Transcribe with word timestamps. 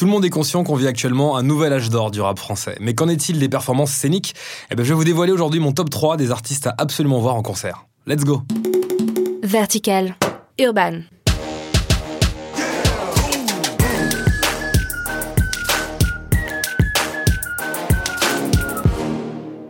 Tout 0.00 0.06
le 0.06 0.12
monde 0.12 0.24
est 0.24 0.30
conscient 0.30 0.64
qu'on 0.64 0.76
vit 0.76 0.86
actuellement 0.86 1.36
un 1.36 1.42
nouvel 1.42 1.74
âge 1.74 1.90
d'or 1.90 2.10
du 2.10 2.22
rap 2.22 2.38
français. 2.38 2.74
Mais 2.80 2.94
qu'en 2.94 3.06
est-il 3.10 3.38
des 3.38 3.50
performances 3.50 3.90
scéniques? 3.90 4.34
Eh 4.70 4.74
ben, 4.74 4.82
je 4.82 4.88
vais 4.88 4.94
vous 4.94 5.04
dévoiler 5.04 5.30
aujourd'hui 5.30 5.60
mon 5.60 5.72
top 5.72 5.90
3 5.90 6.16
des 6.16 6.30
artistes 6.30 6.66
à 6.66 6.74
absolument 6.78 7.20
voir 7.20 7.34
en 7.34 7.42
concert. 7.42 7.84
Let's 8.06 8.24
go 8.24 8.40
Vertical, 9.42 10.16
Urban. 10.58 11.00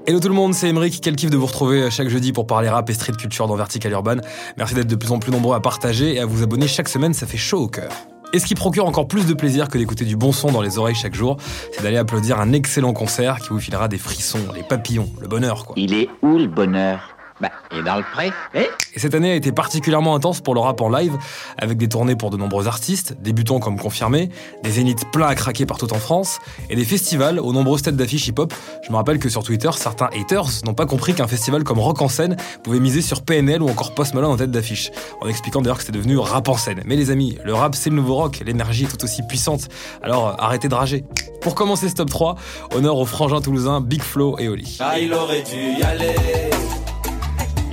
Hello 0.07 0.21
tout 0.21 0.29
le 0.29 0.35
monde, 0.35 0.55
c'est 0.55 0.69
Emeric. 0.69 1.01
Quel 1.03 1.17
kiff 1.17 1.31
de 1.31 1.37
vous 1.37 1.47
retrouver 1.47 1.91
chaque 1.91 2.09
jeudi 2.09 2.33
pour 2.33 2.47
parler 2.47 2.69
rap 2.69 2.89
et 2.89 2.93
street 2.93 3.15
culture 3.19 3.49
dans 3.49 3.57
Vertical 3.57 3.91
Urban. 3.91 4.19
Merci 4.57 4.77
d'être 4.77 4.87
de 4.87 4.95
plus 4.95 5.11
en 5.11 5.19
plus 5.19 5.33
nombreux 5.33 5.57
à 5.57 5.61
partager 5.61 6.15
et 6.15 6.21
à 6.21 6.25
vous 6.25 6.45
abonner 6.45 6.69
chaque 6.69 6.89
semaine, 6.89 7.15
ça 7.15 7.27
fait 7.27 7.37
chaud 7.37 7.63
au 7.63 7.69
cœur. 7.69 7.91
Et 8.33 8.39
ce 8.39 8.47
qui 8.47 8.55
procure 8.55 8.87
encore 8.87 9.09
plus 9.09 9.27
de 9.27 9.35
plaisir 9.35 9.69
que 9.69 9.77
d'écouter 9.77 10.05
du 10.05 10.17
bon 10.17 10.31
son 10.31 10.53
dans 10.53 10.63
les 10.63 10.79
oreilles 10.79 10.95
chaque 10.95 11.15
jour, 11.15 11.37
c'est 11.73 11.83
d'aller 11.83 11.97
applaudir 11.97 12.39
un 12.39 12.53
excellent 12.53 12.93
concert 12.93 13.41
qui 13.41 13.49
vous 13.49 13.59
filera 13.59 13.89
des 13.89 13.99
frissons, 13.99 14.39
des 14.55 14.63
papillons, 14.63 15.09
le 15.21 15.27
bonheur 15.27 15.67
quoi. 15.67 15.75
Il 15.77 15.95
est 15.95 16.09
où 16.23 16.39
le 16.39 16.47
bonheur? 16.47 17.17
Bah, 17.41 17.51
il 17.73 17.79
est 17.79 17.83
dans 17.83 17.97
le 17.97 18.03
pré, 18.03 18.33
eh 18.55 18.69
Et 18.95 18.99
cette 18.99 19.15
année 19.15 19.33
a 19.33 19.35
été 19.35 19.53
particulièrement 19.53 20.15
intense 20.15 20.41
pour 20.41 20.55
le 20.55 20.61
rap 20.61 20.81
en 20.81 20.89
live, 20.89 21.17
avec 21.57 21.79
des 21.79 21.89
tournées 21.89 22.17
pour 22.17 22.31
de 22.31 22.37
nombreux 22.37 22.67
artistes, 22.69 23.17
débutants 23.21 23.61
comme 23.61 23.79
confirmés, 23.79 24.31
des 24.63 24.71
zéniths 24.71 25.11
pleins 25.11 25.27
à 25.27 25.35
craquer 25.35 25.67
partout 25.67 25.93
en 25.93 25.99
France, 25.99 26.39
et 26.69 26.77
des 26.77 26.85
festivals 26.85 27.39
aux 27.41 27.53
nombreuses 27.53 27.83
têtes 27.83 27.97
d'affiches 27.97 28.29
hip-hop. 28.29 28.53
Je 28.87 28.91
me 28.91 28.97
rappelle 28.97 29.19
que 29.19 29.29
sur 29.29 29.43
Twitter, 29.43 29.71
certains 29.75 30.11
haters 30.13 30.65
n'ont 30.65 30.75
pas 30.75 30.87
compris 30.87 31.15
qu'un 31.15 31.29
festival 31.29 31.65
comme 31.65 31.79
Rock 31.79 32.03
en 32.03 32.09
scène 32.09 32.37
pouvait 32.63 32.81
miser 32.81 33.03
sur 33.03 33.23
PNL 33.23 33.63
ou 33.63 33.69
encore 33.69 33.95
Post 33.95 34.15
Malone 34.15 34.33
en 34.33 34.37
tête 34.37 34.51
d'affiche, 34.51 34.91
en 35.21 35.29
expliquant 35.29 35.63
d'ailleurs 35.63 35.79
que 35.79 35.85
c'était 35.85 35.99
devenu 35.99 36.19
rap 36.19 36.49
en 36.49 36.57
scène. 36.57 36.83
Mais 36.85 36.97
les 36.97 37.11
amis, 37.11 37.39
le 37.45 37.55
rap 37.55 37.75
c'est 37.75 37.91
le 37.91 37.97
nouveau 37.97 38.17
rock, 38.17 38.43
l'énergie 38.45 38.85
est 38.85 38.89
tout 38.89 39.05
aussi 39.05 39.23
puissante, 39.23 39.69
alors 40.03 40.37
arrêtez 40.39 40.69
de 40.69 40.75
rager. 40.75 41.05
Pour 41.41 41.55
commencer 41.55 41.89
ce 41.89 41.95
top 41.95 42.11
3, 42.11 42.37
honneur 42.75 42.97
aux 42.97 43.07
frangins 43.07 43.41
toulousains 43.41 43.81
Big 43.81 44.03
Flo 44.03 44.39
et 44.39 44.49
Oli. 44.49 44.77
Ah, 44.81 44.99
il 44.99 45.13
aurait 45.15 45.43
dû 45.43 45.79
y 45.79 45.83
aller 45.83 46.50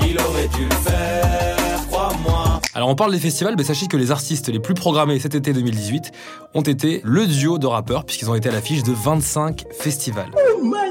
il 0.09 0.19
aurait 0.19 0.47
dû 0.47 0.65
le 0.65 0.75
faire, 0.75 1.87
crois-moi. 1.89 2.61
Alors 2.73 2.89
on 2.89 2.95
parle 2.95 3.11
des 3.11 3.19
festivals, 3.19 3.55
mais 3.57 3.63
sachez 3.63 3.87
que 3.87 3.97
les 3.97 4.11
artistes 4.11 4.49
les 4.49 4.59
plus 4.59 4.73
programmés 4.73 5.19
cet 5.19 5.35
été 5.35 5.53
2018 5.53 6.11
ont 6.53 6.61
été 6.61 7.01
le 7.03 7.25
duo 7.25 7.57
de 7.57 7.67
rappeurs, 7.67 8.05
puisqu'ils 8.05 8.29
ont 8.29 8.35
été 8.35 8.49
à 8.49 8.51
l'affiche 8.51 8.83
de 8.83 8.93
25 8.93 9.65
festivals. 9.71 10.31
Oh 10.35 10.63
my 10.63 10.86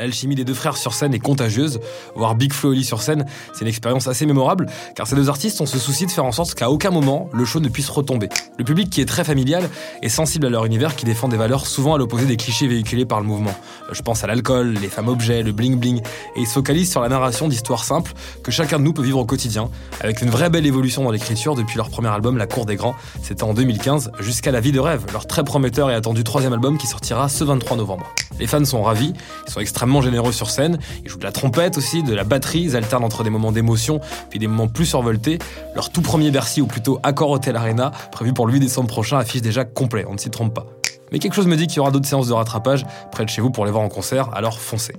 L'alchimie 0.00 0.34
des 0.34 0.44
deux 0.44 0.54
frères 0.54 0.78
sur 0.78 0.94
scène 0.94 1.12
est 1.12 1.18
contagieuse. 1.18 1.78
Voir 2.14 2.34
Big 2.34 2.54
Flo 2.54 2.72
et 2.72 2.82
sur 2.82 3.02
scène, 3.02 3.26
c'est 3.52 3.60
une 3.60 3.68
expérience 3.68 4.06
assez 4.06 4.24
mémorable, 4.24 4.64
car 4.94 5.06
ces 5.06 5.14
deux 5.14 5.28
artistes 5.28 5.60
ont 5.60 5.66
ce 5.66 5.78
souci 5.78 6.06
de 6.06 6.10
faire 6.10 6.24
en 6.24 6.32
sorte 6.32 6.54
qu'à 6.54 6.70
aucun 6.70 6.90
moment 6.90 7.28
le 7.34 7.44
show 7.44 7.60
ne 7.60 7.68
puisse 7.68 7.90
retomber. 7.90 8.30
Le 8.56 8.64
public 8.64 8.88
qui 8.88 9.02
est 9.02 9.06
très 9.06 9.24
familial 9.24 9.68
est 10.00 10.08
sensible 10.08 10.46
à 10.46 10.48
leur 10.48 10.64
univers 10.64 10.96
qui 10.96 11.04
défend 11.04 11.28
des 11.28 11.36
valeurs 11.36 11.66
souvent 11.66 11.96
à 11.96 11.98
l'opposé 11.98 12.24
des 12.24 12.38
clichés 12.38 12.66
véhiculés 12.66 13.04
par 13.04 13.20
le 13.20 13.26
mouvement. 13.26 13.54
Je 13.92 14.00
pense 14.00 14.24
à 14.24 14.26
l'alcool, 14.26 14.72
les 14.80 14.88
femmes 14.88 15.08
objets, 15.08 15.42
le 15.42 15.52
bling 15.52 15.78
bling, 15.78 16.00
et 16.34 16.40
ils 16.40 16.46
se 16.46 16.54
focalisent 16.54 16.90
sur 16.90 17.02
la 17.02 17.10
narration 17.10 17.46
d'histoires 17.46 17.84
simples 17.84 18.14
que 18.42 18.50
chacun 18.50 18.78
de 18.78 18.84
nous 18.84 18.94
peut 18.94 19.02
vivre 19.02 19.18
au 19.18 19.26
quotidien, 19.26 19.68
avec 20.00 20.22
une 20.22 20.30
vraie 20.30 20.48
belle 20.48 20.64
évolution 20.64 21.04
dans 21.04 21.10
l'écriture 21.10 21.56
depuis 21.56 21.76
leur 21.76 21.90
premier 21.90 22.08
album 22.08 22.38
La 22.38 22.46
Cour 22.46 22.64
des 22.64 22.76
Grands, 22.76 22.94
c'était 23.22 23.44
en 23.44 23.52
2015, 23.52 24.12
jusqu'à 24.20 24.50
La 24.50 24.60
Vie 24.60 24.72
de 24.72 24.80
rêve, 24.80 25.04
leur 25.12 25.26
très 25.26 25.44
prometteur 25.44 25.90
et 25.90 25.94
attendu 25.94 26.24
troisième 26.24 26.54
album 26.54 26.78
qui 26.78 26.86
sortira 26.86 27.28
ce 27.28 27.44
23 27.44 27.76
novembre. 27.76 28.06
Les 28.38 28.46
fans 28.46 28.64
sont 28.64 28.82
ravis, 28.82 29.12
ils 29.46 29.52
sont 29.52 29.60
extrêmement 29.60 30.00
généreux 30.02 30.32
sur 30.32 30.50
scène, 30.50 30.78
ils 31.04 31.10
jouent 31.10 31.18
de 31.18 31.24
la 31.24 31.32
trompette 31.32 31.76
aussi, 31.76 32.02
de 32.02 32.14
la 32.14 32.24
batterie, 32.24 32.60
ils 32.60 32.76
alternent 32.76 33.04
entre 33.04 33.24
des 33.24 33.30
moments 33.30 33.52
d'émotion 33.52 34.00
puis 34.30 34.38
des 34.38 34.46
moments 34.46 34.68
plus 34.68 34.86
survoltés. 34.86 35.38
Leur 35.74 35.90
tout 35.90 36.02
premier 36.02 36.30
Bercy, 36.30 36.60
ou 36.60 36.66
plutôt 36.66 37.00
Accor 37.02 37.30
Hotel 37.30 37.56
Arena, 37.56 37.90
prévu 38.12 38.32
pour 38.32 38.46
le 38.46 38.54
8 38.54 38.60
décembre 38.60 38.88
prochain, 38.88 39.18
affiche 39.18 39.42
déjà 39.42 39.64
complet, 39.64 40.04
on 40.08 40.14
ne 40.14 40.18
s'y 40.18 40.30
trompe 40.30 40.54
pas. 40.54 40.66
Mais 41.12 41.18
quelque 41.18 41.34
chose 41.34 41.46
me 41.46 41.56
dit 41.56 41.66
qu'il 41.66 41.78
y 41.78 41.80
aura 41.80 41.90
d'autres 41.90 42.06
séances 42.06 42.28
de 42.28 42.32
rattrapage 42.32 42.86
près 43.10 43.24
de 43.24 43.30
chez 43.30 43.42
vous 43.42 43.50
pour 43.50 43.64
les 43.64 43.72
voir 43.72 43.82
en 43.82 43.88
concert, 43.88 44.30
alors 44.32 44.60
foncez. 44.60 44.94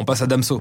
On 0.00 0.04
passe 0.04 0.22
à 0.22 0.26
Damso. 0.26 0.60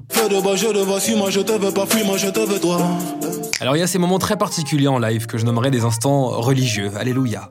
Alors 3.59 3.75
il 3.75 3.79
y 3.79 3.83
a 3.83 3.87
ces 3.87 3.97
moments 3.97 4.19
très 4.19 4.37
particuliers 4.37 4.87
en 4.87 4.99
live 4.99 5.25
que 5.25 5.37
je 5.37 5.45
nommerais 5.45 5.71
des 5.71 5.83
instants 5.83 6.27
religieux. 6.27 6.91
Alléluia. 6.95 7.47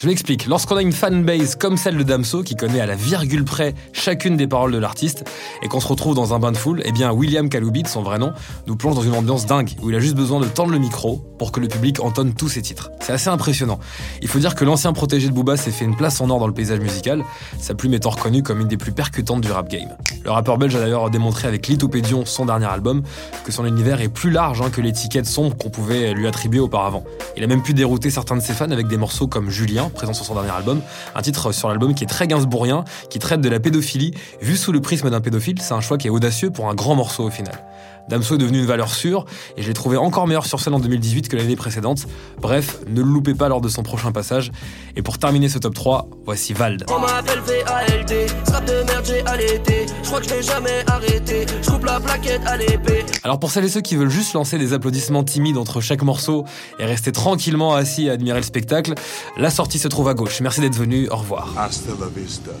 Je 0.00 0.06
m'explique. 0.06 0.46
Lorsqu'on 0.46 0.76
a 0.76 0.82
une 0.82 0.92
fanbase 0.92 1.56
comme 1.56 1.76
celle 1.76 1.96
de 1.96 2.04
Damso, 2.04 2.44
qui 2.44 2.54
connaît 2.54 2.78
à 2.78 2.86
la 2.86 2.94
virgule 2.94 3.42
près 3.42 3.74
chacune 3.92 4.36
des 4.36 4.46
paroles 4.46 4.70
de 4.70 4.78
l'artiste, 4.78 5.28
et 5.60 5.66
qu'on 5.66 5.80
se 5.80 5.88
retrouve 5.88 6.14
dans 6.14 6.34
un 6.34 6.38
bain 6.38 6.52
de 6.52 6.56
foule, 6.56 6.82
eh 6.84 6.92
bien 6.92 7.10
William 7.10 7.48
Kaloubi, 7.48 7.82
son 7.84 8.02
vrai 8.02 8.20
nom, 8.20 8.32
nous 8.68 8.76
plonge 8.76 8.94
dans 8.94 9.02
une 9.02 9.14
ambiance 9.14 9.46
dingue, 9.46 9.70
où 9.82 9.90
il 9.90 9.96
a 9.96 9.98
juste 9.98 10.14
besoin 10.14 10.38
de 10.38 10.46
tendre 10.46 10.70
le 10.70 10.78
micro 10.78 11.16
pour 11.36 11.50
que 11.50 11.58
le 11.58 11.66
public 11.66 11.98
entonne 11.98 12.32
tous 12.32 12.48
ses 12.48 12.62
titres. 12.62 12.92
C'est 13.00 13.12
assez 13.12 13.28
impressionnant. 13.28 13.80
Il 14.22 14.28
faut 14.28 14.38
dire 14.38 14.54
que 14.54 14.64
l'ancien 14.64 14.92
protégé 14.92 15.26
de 15.30 15.32
Booba 15.32 15.56
s'est 15.56 15.72
fait 15.72 15.84
une 15.84 15.96
place 15.96 16.20
en 16.20 16.30
or 16.30 16.38
dans 16.38 16.46
le 16.46 16.54
paysage 16.54 16.78
musical, 16.78 17.24
sa 17.58 17.74
plume 17.74 17.94
étant 17.94 18.10
reconnue 18.10 18.44
comme 18.44 18.60
une 18.60 18.68
des 18.68 18.76
plus 18.76 18.92
percutantes 18.92 19.40
du 19.40 19.50
rap 19.50 19.68
game. 19.68 19.96
Le 20.24 20.30
rappeur 20.30 20.58
belge 20.58 20.76
a 20.76 20.78
d'ailleurs 20.78 21.10
démontré 21.10 21.48
avec 21.48 21.66
Lithopédion, 21.66 22.24
son 22.24 22.46
dernier 22.46 22.66
album, 22.66 23.02
que 23.44 23.50
son 23.50 23.66
univers 23.66 24.00
est 24.00 24.08
plus 24.08 24.30
large 24.30 24.60
hein, 24.60 24.70
que 24.70 24.80
l'étiquette 24.80 25.26
sombre 25.26 25.56
qu'on 25.56 25.70
pouvait 25.70 26.14
lui 26.14 26.28
attribuer 26.28 26.60
auparavant. 26.60 27.02
Il 27.36 27.44
a 27.44 27.46
même 27.46 27.62
pu 27.62 27.74
dérouter 27.74 28.10
certains 28.10 28.36
de 28.36 28.40
ses 28.40 28.52
fans 28.52 28.70
avec 28.70 28.88
des 28.88 28.96
morceaux 28.96 29.26
comme 29.26 29.50
Julien, 29.50 29.90
présent 29.90 30.12
sur 30.12 30.24
son 30.24 30.34
dernier 30.34 30.50
album. 30.50 30.80
Un 31.14 31.22
titre 31.22 31.52
sur 31.52 31.68
l'album 31.68 31.94
qui 31.94 32.04
est 32.04 32.08
très 32.08 32.26
gainsbourgien, 32.26 32.84
qui 33.10 33.18
traite 33.18 33.40
de 33.40 33.48
la 33.48 33.60
pédophilie. 33.60 34.14
Vu 34.40 34.56
sous 34.56 34.72
le 34.72 34.80
prisme 34.80 35.10
d'un 35.10 35.20
pédophile, 35.20 35.60
c'est 35.60 35.74
un 35.74 35.80
choix 35.80 35.98
qui 35.98 36.06
est 36.06 36.10
audacieux 36.10 36.50
pour 36.50 36.68
un 36.68 36.74
grand 36.74 36.94
morceau 36.94 37.24
au 37.24 37.30
final. 37.30 37.64
Damso 38.08 38.34
est 38.34 38.38
devenu 38.38 38.58
une 38.58 38.66
valeur 38.66 38.92
sûre 38.92 39.24
et 39.56 39.62
je 39.62 39.68
l'ai 39.68 39.74
trouvé 39.74 39.96
encore 39.96 40.26
meilleur 40.26 40.46
sur 40.46 40.60
scène 40.60 40.74
en 40.74 40.80
2018 40.80 41.28
que 41.28 41.36
l'année 41.36 41.56
précédente. 41.56 42.06
Bref, 42.40 42.78
ne 42.88 43.02
le 43.02 43.08
loupez 43.08 43.34
pas 43.34 43.48
lors 43.48 43.60
de 43.60 43.68
son 43.68 43.82
prochain 43.82 44.12
passage. 44.12 44.50
Et 44.96 45.02
pour 45.02 45.18
terminer 45.18 45.48
ce 45.48 45.58
top 45.58 45.74
3, 45.74 46.08
voici 46.24 46.52
Vald. 46.52 46.84
On 46.90 47.00
m'appelle 47.00 47.40
VALD, 47.40 48.28
de 48.66 48.82
merde 48.84 49.04
j'ai 49.04 49.24
allaité, 49.26 49.86
je 50.02 50.08
crois 50.08 50.20
que 50.20 50.28
je 50.28 50.34
n'ai 50.34 50.42
jamais 50.42 50.84
arrêté, 50.86 51.46
je 51.62 51.70
coupe 51.70 51.84
la 51.84 52.00
plaquette 52.00 52.46
à 52.46 52.56
l'épée. 52.56 53.04
Alors 53.22 53.38
pour 53.38 53.50
celles 53.50 53.64
et 53.64 53.68
ceux 53.68 53.80
qui 53.80 53.96
veulent 53.96 54.10
juste 54.10 54.34
lancer 54.34 54.58
des 54.58 54.72
applaudissements 54.72 55.24
timides 55.24 55.56
entre 55.56 55.80
chaque 55.80 56.02
morceau 56.02 56.44
et 56.78 56.84
rester 56.84 57.12
tranquillement 57.12 57.74
assis 57.74 58.08
à 58.10 58.14
admirer 58.14 58.38
le 58.38 58.44
spectacle, 58.44 58.94
la 59.36 59.50
sortie 59.50 59.78
se 59.78 59.88
trouve 59.88 60.08
à 60.08 60.14
gauche. 60.14 60.40
Merci 60.40 60.60
d'être 60.60 60.76
venu, 60.76 61.08
au 61.08 61.16
revoir. 61.16 61.54
Hasta 61.56 61.92
la 62.00 62.06
vista, 62.06 62.52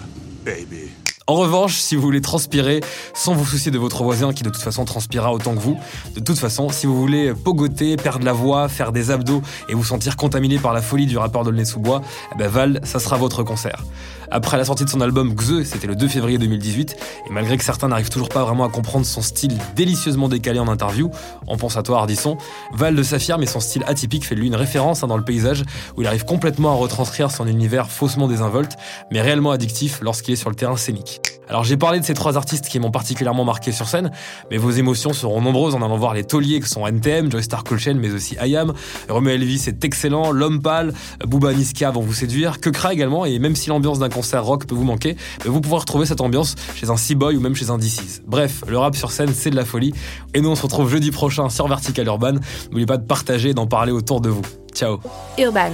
baby. 0.44 0.90
En 1.28 1.34
revanche, 1.34 1.76
si 1.76 1.94
vous 1.94 2.00
voulez 2.00 2.22
transpirer 2.22 2.80
sans 3.12 3.34
vous 3.34 3.44
soucier 3.44 3.70
de 3.70 3.78
votre 3.78 4.02
voisin 4.02 4.32
qui 4.32 4.42
de 4.44 4.48
toute 4.48 4.62
façon 4.62 4.86
transpirera 4.86 5.30
autant 5.30 5.54
que 5.54 5.60
vous, 5.60 5.78
de 6.14 6.20
toute 6.20 6.38
façon, 6.38 6.70
si 6.70 6.86
vous 6.86 6.98
voulez 6.98 7.34
pogoter, 7.34 7.98
perdre 7.98 8.24
la 8.24 8.32
voix, 8.32 8.66
faire 8.70 8.92
des 8.92 9.10
abdos 9.10 9.42
et 9.68 9.74
vous 9.74 9.84
sentir 9.84 10.16
contaminé 10.16 10.58
par 10.58 10.72
la 10.72 10.80
folie 10.80 11.04
du 11.04 11.18
rappeur 11.18 11.44
de 11.44 11.64
sous 11.64 11.80
bois, 11.80 12.00
eh 12.32 12.38
ben 12.38 12.48
Val, 12.48 12.80
ça 12.82 12.98
sera 12.98 13.18
votre 13.18 13.42
concert. 13.42 13.84
Après 14.30 14.56
la 14.56 14.64
sortie 14.64 14.84
de 14.84 14.90
son 14.90 15.00
album 15.00 15.34
Xe, 15.34 15.64
c'était 15.64 15.86
le 15.86 15.96
2 15.96 16.08
février 16.08 16.38
2018, 16.38 16.96
et 17.28 17.32
malgré 17.32 17.56
que 17.56 17.64
certains 17.64 17.88
n'arrivent 17.88 18.10
toujours 18.10 18.28
pas 18.28 18.44
vraiment 18.44 18.64
à 18.64 18.68
comprendre 18.68 19.06
son 19.06 19.22
style 19.22 19.56
délicieusement 19.74 20.28
décalé 20.28 20.58
en 20.58 20.68
interview, 20.68 21.10
on 21.46 21.56
pense 21.56 21.76
à 21.76 21.82
toi 21.82 21.98
Ardisson, 21.98 22.36
Val 22.72 22.94
de 22.94 23.02
s'affirme 23.02 23.42
et 23.42 23.46
son 23.46 23.60
style 23.60 23.84
atypique 23.86 24.26
fait 24.26 24.34
lui 24.34 24.46
une 24.46 24.56
référence 24.56 25.02
hein, 25.02 25.06
dans 25.06 25.16
le 25.16 25.24
paysage 25.24 25.64
où 25.96 26.02
il 26.02 26.06
arrive 26.06 26.24
complètement 26.24 26.72
à 26.72 26.74
retranscrire 26.74 27.30
son 27.30 27.46
univers 27.46 27.90
faussement 27.90 28.28
désinvolte, 28.28 28.76
mais 29.10 29.20
réellement 29.20 29.50
addictif 29.50 30.00
lorsqu'il 30.02 30.34
est 30.34 30.36
sur 30.36 30.50
le 30.50 30.56
terrain 30.56 30.76
scénique. 30.76 31.20
Alors 31.48 31.64
j'ai 31.64 31.76
parlé 31.76 31.98
de 31.98 32.04
ces 32.04 32.14
trois 32.14 32.36
artistes 32.36 32.68
qui 32.68 32.78
m'ont 32.78 32.90
particulièrement 32.90 33.44
marqué 33.44 33.72
sur 33.72 33.88
scène, 33.88 34.10
mais 34.50 34.58
vos 34.58 34.70
émotions 34.70 35.12
seront 35.12 35.40
nombreuses 35.40 35.74
en 35.74 35.82
allant 35.82 35.96
voir 35.96 36.12
les 36.14 36.24
tauliers 36.24 36.60
que 36.60 36.68
sont 36.68 36.86
NTM, 36.86 37.30
Joystar 37.30 37.64
Colchen, 37.64 37.98
mais 37.98 38.12
aussi 38.12 38.36
Ayam, 38.38 38.74
Romeo 39.08 39.30
Elvis 39.30 39.64
est 39.66 39.82
excellent, 39.84 40.30
L'Homme 40.30 40.60
Pâle, 40.60 40.92
Booba 41.26 41.54
Niska 41.54 41.90
vont 41.90 42.02
vous 42.02 42.12
séduire, 42.12 42.60
Kekra 42.60 42.92
également, 42.92 43.24
et 43.24 43.38
même 43.38 43.56
si 43.56 43.70
l'ambiance 43.70 43.98
d'un 43.98 44.10
concert 44.10 44.44
rock 44.44 44.66
peut 44.66 44.74
vous 44.74 44.84
manquer, 44.84 45.16
vous 45.44 45.60
pouvez 45.60 45.76
retrouver 45.76 46.04
cette 46.04 46.20
ambiance 46.20 46.54
chez 46.74 46.90
un 46.90 46.96
C-Boy 46.96 47.36
ou 47.36 47.40
même 47.40 47.54
chez 47.54 47.70
un 47.70 47.78
DC's. 47.78 48.22
Bref, 48.26 48.62
le 48.68 48.78
rap 48.78 48.94
sur 48.94 49.10
scène, 49.10 49.32
c'est 49.34 49.50
de 49.50 49.56
la 49.56 49.64
folie, 49.64 49.94
et 50.34 50.40
nous 50.40 50.50
on 50.50 50.54
se 50.54 50.62
retrouve 50.62 50.90
jeudi 50.90 51.10
prochain 51.10 51.48
sur 51.48 51.66
Vertical 51.66 52.06
Urban. 52.06 52.34
N'oubliez 52.66 52.86
pas 52.86 52.98
de 52.98 53.06
partager 53.06 53.50
et 53.50 53.54
d'en 53.54 53.66
parler 53.66 53.92
autour 53.92 54.20
de 54.20 54.28
vous. 54.28 54.42
Ciao 54.74 55.00
Urban. 55.38 55.72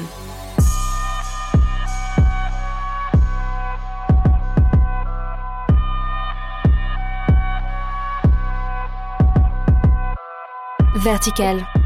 Vertical. 11.04 11.83